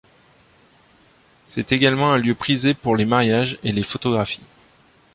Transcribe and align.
C'est 1.47 1.71
également 1.71 2.11
un 2.11 2.17
lieu 2.17 2.33
prisé 2.33 2.73
pour 2.73 2.95
les 2.95 3.05
mariages 3.05 3.59
et 3.61 3.71
les 3.71 3.83
photographies. 3.83 4.41